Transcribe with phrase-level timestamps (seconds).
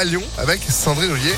[0.00, 1.34] à Lyon avec Sandrine Ollier.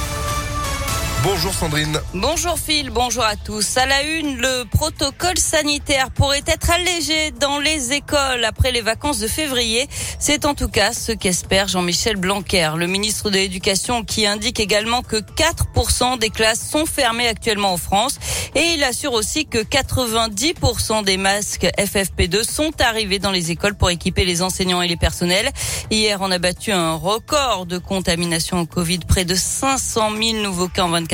[1.25, 2.01] Bonjour Sandrine.
[2.15, 3.77] Bonjour Phil, bonjour à tous.
[3.77, 9.21] À la une, le protocole sanitaire pourrait être allégé dans les écoles après les vacances
[9.21, 9.89] de février.
[10.19, 15.03] C'est en tout cas ce qu'espère Jean-Michel Blanquer, le ministre de l'Éducation, qui indique également
[15.03, 18.19] que 4% des classes sont fermées actuellement en France.
[18.57, 23.91] Et il assure aussi que 90% des masques FFP2 sont arrivés dans les écoles pour
[23.91, 25.51] équiper les enseignants et les personnels.
[25.91, 30.69] Hier, on a battu un record de contamination au Covid, près de 500 000 nouveaux
[30.69, 31.12] cas en 24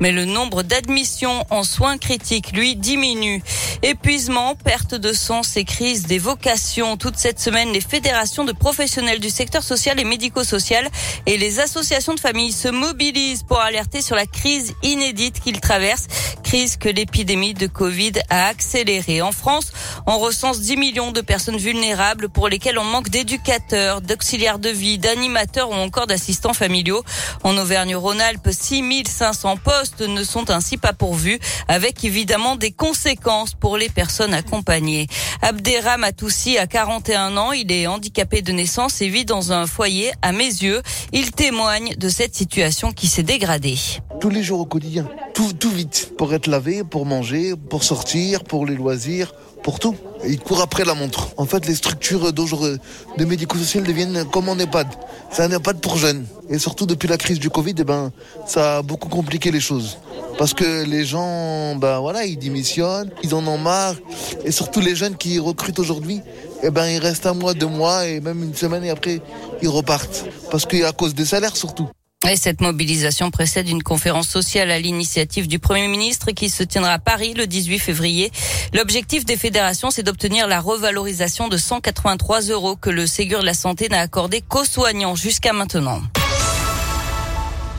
[0.00, 3.42] Mais le nombre d'admissions en soins critiques, lui, diminue.
[3.82, 6.96] Épuisement, perte de sens et crise des vocations.
[6.96, 10.88] Toute cette semaine, les fédérations de professionnels du secteur social et médico-social
[11.26, 16.08] et les associations de familles se mobilisent pour alerter sur la crise inédite qu'ils traversent
[16.52, 19.22] que l'épidémie de Covid a accélérée.
[19.22, 19.72] En France,
[20.06, 24.98] on recense 10 millions de personnes vulnérables pour lesquelles on manque d'éducateurs, d'auxiliaires de vie,
[24.98, 27.04] d'animateurs ou encore d'assistants familiaux.
[27.42, 33.88] En Auvergne-Rhône-Alpes, 6500 postes ne sont ainsi pas pourvus, avec évidemment des conséquences pour les
[33.88, 35.06] personnes accompagnées.
[35.40, 40.12] Abderram Atoussi a 41 ans, il est handicapé de naissance et vit dans un foyer
[40.20, 40.82] à mes yeux.
[41.12, 43.78] Il témoigne de cette situation qui s'est dégradée.
[44.20, 48.44] Tous les jours au quotidien, tout, tout vite, pour être lavé, pour manger, pour sortir,
[48.44, 49.96] pour les loisirs, pour tout.
[50.26, 51.28] Il court après la montre.
[51.36, 52.78] En fait, les structures d'aujourd'hui
[53.16, 54.88] de médico-social deviennent comme en EHPAD.
[55.30, 56.26] C'est un EHPAD pour jeunes.
[56.50, 58.12] Et surtout depuis la crise du Covid, eh ben,
[58.46, 59.98] ça a beaucoup compliqué les choses.
[60.38, 63.96] Parce que les gens, ben voilà, ils démissionnent, ils en ont marre.
[64.44, 66.20] Et surtout les jeunes qui recrutent aujourd'hui,
[66.62, 69.20] eh ben, ils restent un mois, deux mois et même une semaine et après,
[69.62, 70.26] ils repartent.
[70.50, 71.88] Parce qu'à cause des salaires surtout.
[72.30, 76.92] Et cette mobilisation précède une conférence sociale à l'initiative du Premier ministre qui se tiendra
[76.92, 78.30] à Paris le 18 février.
[78.72, 83.54] L'objectif des fédérations, c'est d'obtenir la revalorisation de 183 euros que le Ségur de la
[83.54, 86.00] Santé n'a accordé qu'aux soignants jusqu'à maintenant.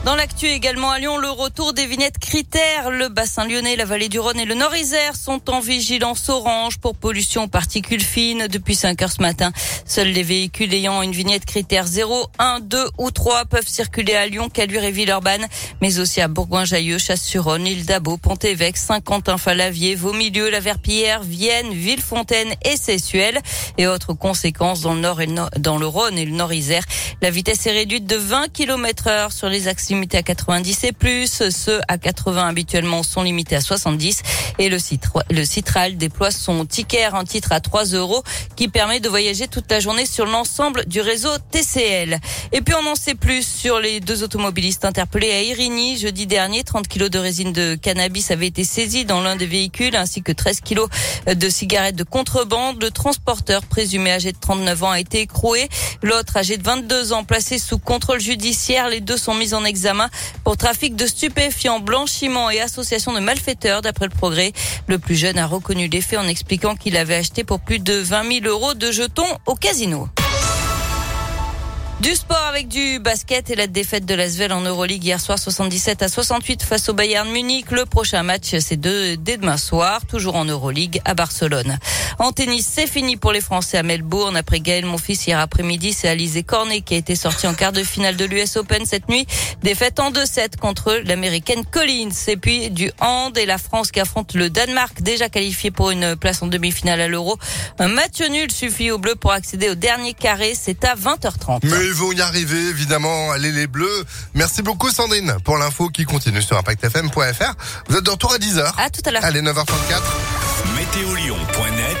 [0.04, 2.90] Dans l'actu également à Lyon, le retour des vignettes critères.
[2.90, 6.94] Le bassin lyonnais, la vallée du Rhône et le Nord-Isère sont en vigilance orange pour
[6.94, 9.50] pollution particules fines depuis 5 heures ce matin.
[9.86, 14.26] Seuls les véhicules ayant une vignette critère 0, 1, 2 ou 3 peuvent circuler à
[14.26, 15.46] Lyon, Caluire et Villeurbanne,
[15.80, 22.76] mais aussi à Bourgoin-Jallieu, Chasse-sur-Rhône, île d'Abo, Pont-Évêque, Saint-Quentin-Falavier, Vaumilieu, La Verpillière, Vienne, Villefontaine et
[22.76, 23.40] Sessuel.
[23.78, 26.84] Et autres conséquences dans le Nord et le dans le Rhône et le Nord-Isère.
[27.22, 30.92] La vitesse est réduite de 20 km heure sur les axes limités à 90 et
[30.92, 31.42] plus.
[31.50, 34.22] Ceux à 80 habituellement sont limités à 70.
[34.58, 34.78] Et le,
[35.30, 38.22] le Citral déploie son ticket, un titre à 3 euros
[38.56, 42.18] qui permet de voyager toute la journée sur l'ensemble du réseau TCL.
[42.52, 46.64] Et puis on en sait plus sur les deux automobilistes interpellés à Irigny jeudi dernier.
[46.64, 50.32] 30 kilos de résine de cannabis avaient été saisis dans l'un des véhicules ainsi que
[50.32, 50.88] 13 kilos
[51.26, 52.82] de cigarettes de contrebande.
[52.82, 55.68] Le transporteur présumé âgé de 39 ans a été écroué.
[56.02, 58.88] L'autre âgé de 22 ans placé sous contrôle judiciaire.
[58.88, 59.83] Les deux sont mis en examen
[60.44, 64.52] pour trafic de stupéfiants, blanchiment et association de malfaiteurs d'après le progrès.
[64.86, 67.94] Le plus jeune a reconnu les faits en expliquant qu'il avait acheté pour plus de
[67.94, 70.08] 20 000 euros de jetons au casino.
[72.00, 76.02] Du sport avec du basket et la défaite de l'Asvel en Euroleague hier soir 77
[76.02, 77.70] à 68 face au Bayern Munich.
[77.70, 81.78] Le prochain match c'est dès demain soir, toujours en Euroleague à Barcelone.
[82.18, 84.36] En tennis, c'est fini pour les Français à Melbourne.
[84.36, 87.82] Après Gaël Monfils hier après-midi, c'est Alizé Cornet qui a été sorti en quart de
[87.82, 89.26] finale de l'US Open cette nuit.
[89.62, 92.10] Défaite en 2-7 contre l'américaine Collins.
[92.26, 96.16] Et puis du hand et la France qui affronte le Danemark déjà qualifié pour une
[96.16, 97.38] place en demi-finale à l'Euro.
[97.78, 100.54] Un match nul suffit aux Bleus pour accéder au dernier carré.
[100.54, 103.32] C'est à 20h30 ils vont y arriver, évidemment.
[103.32, 104.04] Allez les bleus.
[104.34, 107.54] Merci beaucoup Sandrine pour l'info qui continue sur impactfm.fr.
[107.88, 108.72] Vous êtes de retour à 10h.
[108.78, 109.24] À tout à l'heure.
[109.24, 110.02] Allez, 9h34.
[110.76, 111.96] Météolion.net